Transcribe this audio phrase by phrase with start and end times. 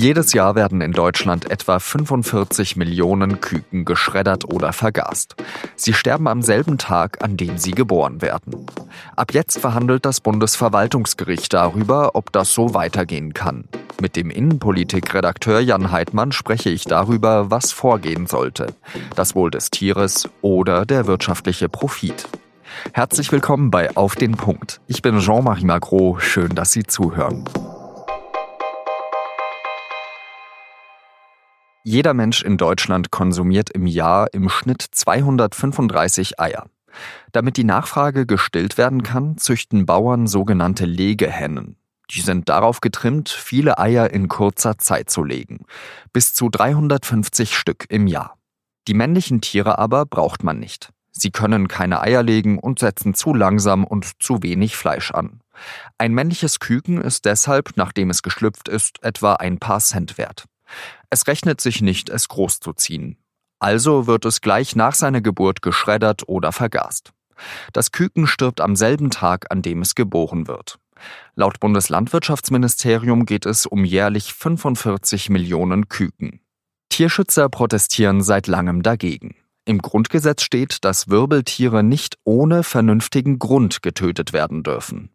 [0.00, 5.36] Jedes Jahr werden in Deutschland etwa 45 Millionen Küken geschreddert oder vergast.
[5.76, 8.64] Sie sterben am selben Tag, an dem sie geboren werden.
[9.14, 13.64] Ab jetzt verhandelt das Bundesverwaltungsgericht darüber, ob das so weitergehen kann.
[14.00, 18.68] Mit dem Innenpolitikredakteur Jan Heidmann spreche ich darüber, was vorgehen sollte.
[19.16, 22.26] Das Wohl des Tieres oder der wirtschaftliche Profit.
[22.94, 24.80] Herzlich willkommen bei Auf den Punkt.
[24.86, 26.18] Ich bin Jean-Marie Magro.
[26.20, 27.44] Schön, dass Sie zuhören.
[31.82, 36.66] Jeder Mensch in Deutschland konsumiert im Jahr im Schnitt 235 Eier.
[37.32, 41.76] Damit die Nachfrage gestillt werden kann, züchten Bauern sogenannte Legehennen.
[42.10, 45.64] Die sind darauf getrimmt, viele Eier in kurzer Zeit zu legen.
[46.12, 48.36] Bis zu 350 Stück im Jahr.
[48.86, 50.90] Die männlichen Tiere aber braucht man nicht.
[51.12, 55.40] Sie können keine Eier legen und setzen zu langsam und zu wenig Fleisch an.
[55.96, 60.44] Ein männliches Küken ist deshalb, nachdem es geschlüpft ist, etwa ein paar Cent wert.
[61.10, 63.16] Es rechnet sich nicht, es großzuziehen.
[63.58, 67.12] Also wird es gleich nach seiner Geburt geschreddert oder vergast.
[67.72, 70.78] Das Küken stirbt am selben Tag, an dem es geboren wird.
[71.34, 76.40] Laut Bundeslandwirtschaftsministerium geht es um jährlich 45 Millionen Küken.
[76.90, 79.36] Tierschützer protestieren seit langem dagegen.
[79.64, 85.10] Im Grundgesetz steht, dass Wirbeltiere nicht ohne vernünftigen Grund getötet werden dürfen.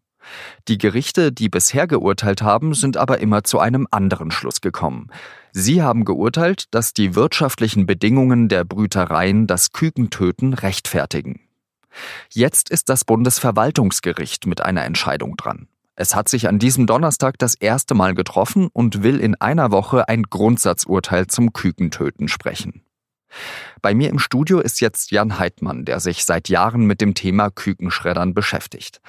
[0.68, 5.10] Die Gerichte, die bisher geurteilt haben, sind aber immer zu einem anderen Schluss gekommen.
[5.52, 11.42] Sie haben geurteilt, dass die wirtschaftlichen Bedingungen der Brütereien das Kükentöten rechtfertigen.
[12.30, 15.68] Jetzt ist das Bundesverwaltungsgericht mit einer Entscheidung dran.
[15.96, 20.10] Es hat sich an diesem Donnerstag das erste Mal getroffen und will in einer Woche
[20.10, 22.82] ein Grundsatzurteil zum Kükentöten sprechen.
[23.82, 27.50] Bei mir im Studio ist jetzt Jan Heidmann, der sich seit Jahren mit dem Thema
[27.50, 29.02] Kükenschreddern beschäftigt.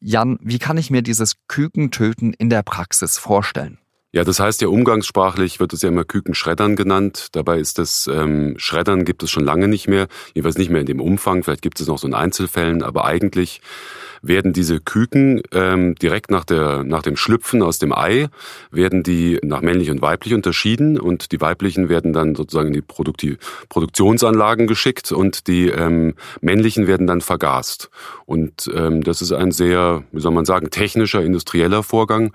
[0.00, 3.78] Jan, wie kann ich mir dieses Kükentöten in der Praxis vorstellen?
[4.16, 7.28] Ja, das heißt ja umgangssprachlich wird es ja immer Kükenschreddern genannt.
[7.32, 10.86] Dabei ist das ähm, Schreddern gibt es schon lange nicht mehr, jedenfalls nicht mehr in
[10.86, 11.42] dem Umfang.
[11.42, 13.60] Vielleicht gibt es noch so in Einzelfällen, aber eigentlich
[14.22, 18.28] werden diese Küken ähm, direkt nach, der, nach dem Schlüpfen aus dem Ei,
[18.70, 22.80] werden die nach männlich und weiblich unterschieden und die weiblichen werden dann sozusagen in die
[22.80, 23.36] Produktiv
[23.68, 27.90] Produktionsanlagen geschickt und die ähm, männlichen werden dann vergast.
[28.24, 32.32] Und ähm, das ist ein sehr, wie soll man sagen, technischer, industrieller Vorgang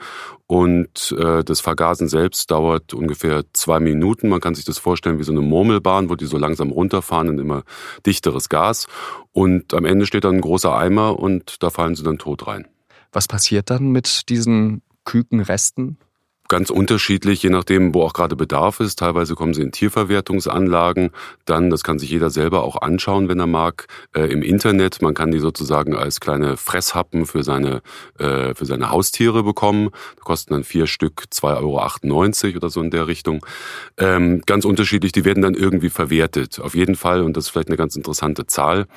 [0.52, 4.28] und äh, das Vergasen selbst dauert ungefähr zwei Minuten.
[4.28, 7.40] Man kann sich das vorstellen wie so eine Murmelbahn, wo die so langsam runterfahren in
[7.40, 7.64] immer
[8.06, 8.88] dichteres Gas.
[9.32, 12.68] Und am Ende steht dann ein großer Eimer und da fallen sie dann tot rein.
[13.14, 15.98] Was passiert dann mit diesen Kükenresten?
[16.52, 19.00] Ganz unterschiedlich, je nachdem, wo auch gerade Bedarf ist.
[19.00, 21.12] Teilweise kommen sie in Tierverwertungsanlagen.
[21.46, 25.02] Dann, das kann sich jeder selber auch anschauen, wenn er mag, äh, im Internet.
[25.02, 27.82] Man kann die sozusagen als kleine Fresshappen für seine,
[28.20, 29.92] äh, für seine Haustiere bekommen.
[30.18, 33.46] Da kosten dann vier Stück 2,98 Euro oder so in der Richtung.
[33.98, 36.60] Ähm, ganz unterschiedlich, die werden dann irgendwie verwertet.
[36.60, 38.88] Auf jeden Fall, und das ist vielleicht eine ganz interessante Zahl,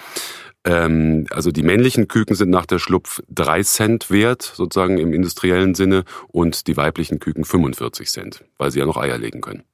[0.65, 5.75] ähm, also die männlichen Küken sind nach der Schlupf drei Cent wert, sozusagen im industriellen
[5.75, 9.65] Sinne, und die weiblichen Küken 45 Cent, weil sie ja noch Eier legen können.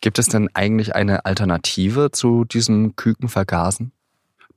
[0.00, 3.92] Gibt es denn eigentlich eine Alternative zu diesem Kükenvergasen?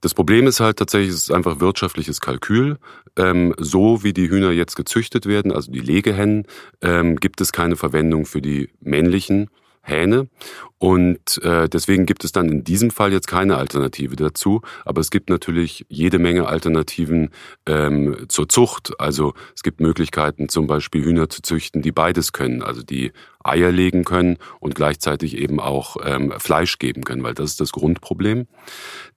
[0.02, 2.78] Das Problem ist halt tatsächlich, es ist einfach wirtschaftliches Kalkül.
[3.16, 6.46] Ähm, so wie die Hühner jetzt gezüchtet werden, also die Legehennen,
[6.82, 9.50] ähm, gibt es keine Verwendung für die männlichen
[9.88, 10.28] Hähne.
[10.80, 14.62] Und äh, deswegen gibt es dann in diesem Fall jetzt keine Alternative dazu.
[14.86, 17.32] Aber es gibt natürlich jede Menge Alternativen
[17.66, 18.94] ähm, zur Zucht.
[19.00, 22.62] Also es gibt Möglichkeiten, zum Beispiel Hühner zu züchten, die beides können.
[22.62, 23.12] Also die
[23.48, 27.72] Eier legen können und gleichzeitig eben auch ähm, Fleisch geben können, weil das ist das
[27.72, 28.48] Grundproblem.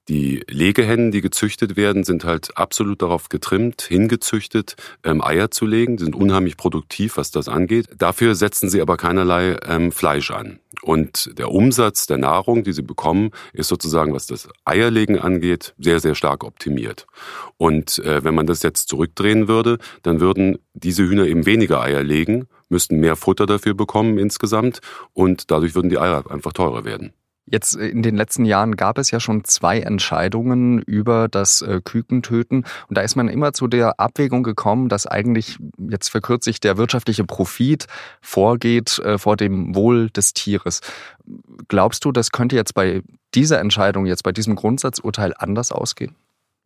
[0.09, 4.75] Die Legehennen, die gezüchtet werden, sind halt absolut darauf getrimmt, hingezüchtet,
[5.05, 5.99] ähm, Eier zu legen.
[5.99, 7.87] Die sind unheimlich produktiv, was das angeht.
[7.97, 10.59] Dafür setzen sie aber keinerlei ähm, Fleisch an.
[10.83, 16.01] Und der Umsatz der Nahrung, die sie bekommen, ist sozusagen, was das Eierlegen angeht, sehr,
[16.01, 17.07] sehr stark optimiert.
[17.57, 22.03] Und äh, wenn man das jetzt zurückdrehen würde, dann würden diese Hühner eben weniger Eier
[22.03, 24.81] legen, müssten mehr Futter dafür bekommen insgesamt
[25.13, 27.13] und dadurch würden die Eier einfach teurer werden.
[27.51, 31.81] Jetzt äh, in den letzten Jahren gab es ja schon zwei Entscheidungen über das äh,
[31.83, 32.65] Kükentöten.
[32.89, 36.77] Und da ist man immer zu der Abwägung gekommen, dass eigentlich, jetzt verkürzt sich, der
[36.77, 37.87] wirtschaftliche Profit
[38.21, 40.81] vorgeht äh, vor dem Wohl des Tieres.
[41.69, 43.03] Glaubst du, das könnte jetzt bei
[43.35, 46.15] dieser Entscheidung, jetzt bei diesem Grundsatzurteil anders ausgehen?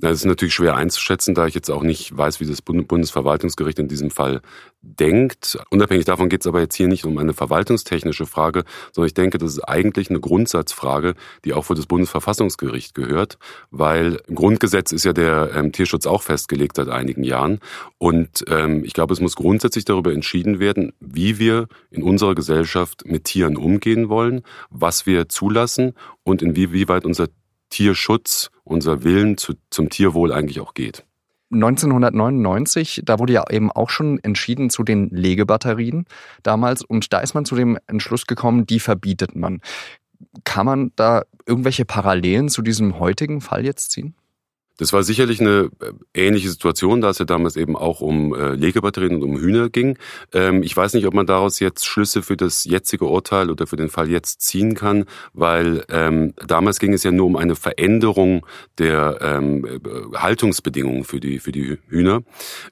[0.01, 3.87] Das ist natürlich schwer einzuschätzen, da ich jetzt auch nicht weiß, wie das Bundesverwaltungsgericht in
[3.87, 4.43] diesem Fall
[4.83, 5.57] denkt.
[5.71, 9.39] Unabhängig davon geht es aber jetzt hier nicht um eine verwaltungstechnische Frage, sondern ich denke,
[9.39, 11.15] das ist eigentlich eine Grundsatzfrage,
[11.45, 13.39] die auch vor das Bundesverfassungsgericht gehört,
[13.71, 17.61] weil im Grundgesetz ist ja der ähm, Tierschutz auch festgelegt seit einigen Jahren.
[17.97, 23.05] Und ähm, ich glaube, es muss grundsätzlich darüber entschieden werden, wie wir in unserer Gesellschaft
[23.07, 25.95] mit Tieren umgehen wollen, was wir zulassen
[26.25, 27.29] und inwieweit unser
[27.75, 31.05] Tierschutz, unser Willen zu, zum Tierwohl eigentlich auch geht.
[31.53, 36.07] 1999, da wurde ja eben auch schon entschieden zu den Legebatterien
[36.45, 39.61] damals und da ist man zu dem Entschluss gekommen, die verbietet man.
[40.45, 44.15] Kann man da irgendwelche Parallelen zu diesem heutigen Fall jetzt ziehen?
[44.77, 48.55] Das war sicherlich eine äh, ähnliche Situation, da es ja damals eben auch um äh,
[48.55, 49.99] Legebatterien und um Hühner ging.
[50.33, 53.77] Ähm, ich weiß nicht, ob man daraus jetzt Schlüsse für das jetzige Urteil oder für
[53.77, 58.45] den Fall jetzt ziehen kann, weil ähm, damals ging es ja nur um eine Veränderung
[58.79, 62.23] der ähm, äh, Haltungsbedingungen für die, für die Hühner.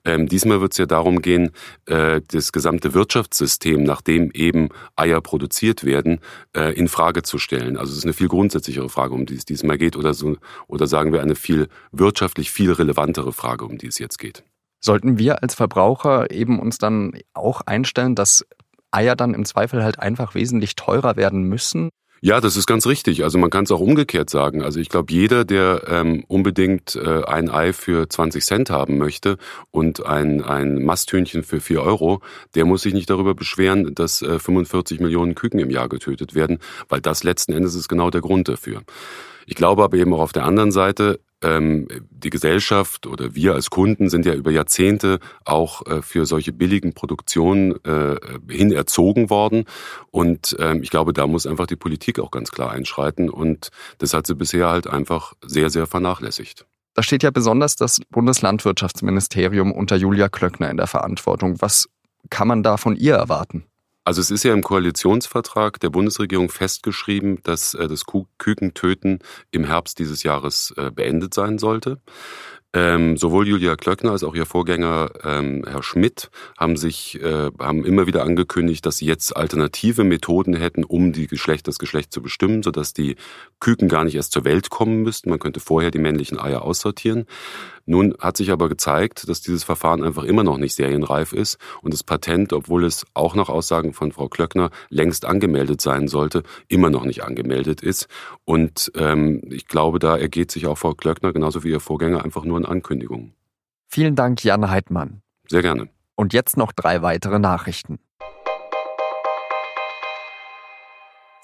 [0.04, 1.50] Diesmal wird es ja darum gehen,
[1.84, 6.20] das gesamte Wirtschaftssystem, nachdem eben Eier produziert werden,
[6.74, 7.76] in Frage zu stellen.
[7.76, 10.86] Also es ist eine viel grundsätzlichere Frage, um die es diesmal geht, oder so, oder
[10.86, 14.44] sagen wir eine viel wirtschaftlich viel relevantere Frage, um die es jetzt geht.
[14.80, 18.44] Sollten wir als Verbraucher eben uns dann auch einstellen, dass
[18.90, 21.90] Eier dann im Zweifel halt einfach wesentlich teurer werden müssen?
[22.24, 23.24] Ja, das ist ganz richtig.
[23.24, 24.62] Also man kann es auch umgekehrt sagen.
[24.62, 29.38] Also ich glaube, jeder, der ähm, unbedingt äh, ein Ei für 20 Cent haben möchte
[29.72, 32.20] und ein, ein Masthühnchen für 4 Euro,
[32.54, 36.60] der muss sich nicht darüber beschweren, dass äh, 45 Millionen Küken im Jahr getötet werden,
[36.88, 38.82] weil das letzten Endes ist genau der Grund dafür.
[39.46, 44.08] Ich glaube aber eben auch auf der anderen Seite, die Gesellschaft oder wir als Kunden
[44.08, 48.16] sind ja über Jahrzehnte auch äh, für solche billigen Produktionen äh,
[48.48, 49.64] hin erzogen worden.
[50.10, 53.28] Und ähm, ich glaube, da muss einfach die Politik auch ganz klar einschreiten.
[53.28, 56.66] Und das hat sie bisher halt einfach sehr, sehr vernachlässigt.
[56.94, 61.60] Da steht ja besonders das Bundeslandwirtschaftsministerium unter Julia Klöckner in der Verantwortung.
[61.60, 61.88] Was
[62.30, 63.64] kann man da von ihr erwarten?
[64.04, 68.04] Also es ist ja im Koalitionsvertrag der Bundesregierung festgeschrieben, dass äh, das
[68.38, 69.20] Kükentöten
[69.52, 72.00] im Herbst dieses Jahres äh, beendet sein sollte.
[72.74, 77.84] Ähm, sowohl Julia Klöckner als auch ihr Vorgänger ähm, Herr Schmidt haben sich äh, haben
[77.84, 82.22] immer wieder angekündigt, dass sie jetzt alternative Methoden hätten, um die Geschlecht, das Geschlecht zu
[82.22, 83.16] bestimmen, sodass die
[83.60, 85.28] Küken gar nicht erst zur Welt kommen müssten.
[85.28, 87.26] Man könnte vorher die männlichen Eier aussortieren.
[87.84, 91.92] Nun hat sich aber gezeigt, dass dieses Verfahren einfach immer noch nicht serienreif ist und
[91.92, 96.90] das Patent, obwohl es auch nach Aussagen von Frau Klöckner längst angemeldet sein sollte, immer
[96.90, 98.06] noch nicht angemeldet ist.
[98.44, 102.44] Und ähm, ich glaube, da ergeht sich auch Frau Klöckner genauso wie ihr Vorgänger einfach
[102.44, 103.34] nur in Ankündigungen.
[103.88, 105.22] Vielen Dank, Jan Heidmann.
[105.48, 105.88] Sehr gerne.
[106.14, 107.98] Und jetzt noch drei weitere Nachrichten.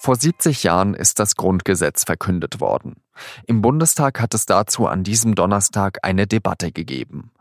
[0.01, 3.03] Vor 70 Jahren ist das Grundgesetz verkündet worden.
[3.45, 7.31] Im Bundestag hat es dazu an diesem Donnerstag eine Debatte gegeben.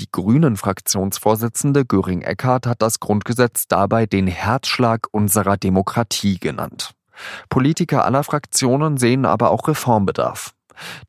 [0.00, 6.94] Die Grünen-Fraktionsvorsitzende Göring Eckardt hat das Grundgesetz dabei den Herzschlag unserer Demokratie genannt.
[7.48, 10.54] Politiker aller Fraktionen sehen aber auch Reformbedarf.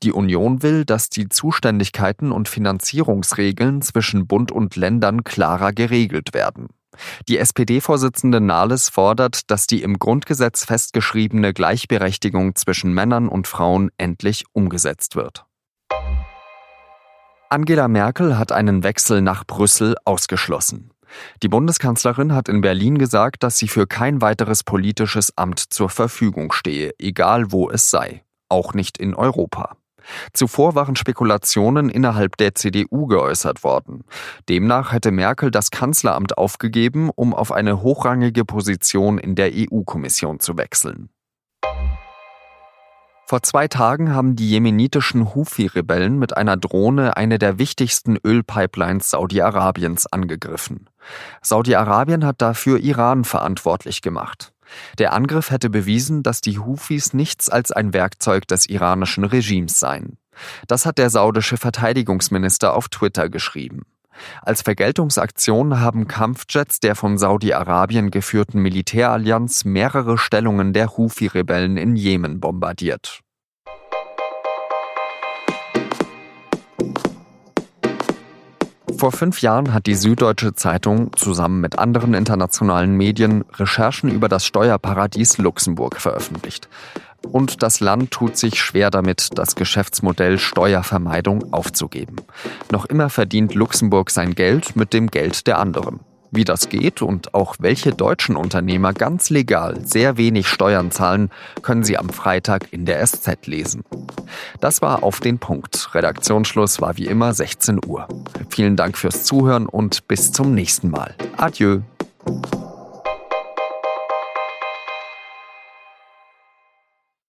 [0.03, 6.67] Die Union will, dass die Zuständigkeiten und Finanzierungsregeln zwischen Bund und Ländern klarer geregelt werden.
[7.27, 14.45] Die SPD-Vorsitzende Nahles fordert, dass die im Grundgesetz festgeschriebene Gleichberechtigung zwischen Männern und Frauen endlich
[14.51, 15.45] umgesetzt wird.
[17.49, 20.91] Angela Merkel hat einen Wechsel nach Brüssel ausgeschlossen.
[21.43, 26.53] Die Bundeskanzlerin hat in Berlin gesagt, dass sie für kein weiteres politisches Amt zur Verfügung
[26.53, 29.75] stehe, egal wo es sei, auch nicht in Europa.
[30.33, 34.03] Zuvor waren Spekulationen innerhalb der CDU geäußert worden.
[34.49, 40.57] Demnach hätte Merkel das Kanzleramt aufgegeben, um auf eine hochrangige Position in der EU-Kommission zu
[40.57, 41.09] wechseln.
[43.31, 50.05] Vor zwei Tagen haben die jemenitischen Houthi-Rebellen mit einer Drohne eine der wichtigsten Ölpipelines Saudi-Arabiens
[50.05, 50.89] angegriffen.
[51.41, 54.51] Saudi-Arabien hat dafür Iran verantwortlich gemacht.
[54.97, 60.17] Der Angriff hätte bewiesen, dass die Hufis nichts als ein Werkzeug des iranischen Regimes seien.
[60.67, 63.83] Das hat der saudische Verteidigungsminister auf Twitter geschrieben.
[64.41, 72.39] Als Vergeltungsaktion haben Kampfjets der von Saudi-Arabien geführten Militärallianz mehrere Stellungen der Hufi-Rebellen in Jemen
[72.39, 73.21] bombardiert.
[79.01, 84.45] Vor fünf Jahren hat die Süddeutsche Zeitung zusammen mit anderen internationalen Medien Recherchen über das
[84.45, 86.69] Steuerparadies Luxemburg veröffentlicht.
[87.29, 92.17] Und das Land tut sich schwer damit, das Geschäftsmodell Steuervermeidung aufzugeben.
[92.71, 95.99] Noch immer verdient Luxemburg sein Geld mit dem Geld der anderen.
[96.33, 101.29] Wie das geht und auch welche deutschen Unternehmer ganz legal sehr wenig Steuern zahlen,
[101.61, 103.83] können Sie am Freitag in der SZ lesen.
[104.61, 105.93] Das war auf den Punkt.
[105.93, 108.07] Redaktionsschluss war wie immer 16 Uhr.
[108.49, 111.15] Vielen Dank fürs Zuhören und bis zum nächsten Mal.
[111.35, 111.81] Adieu.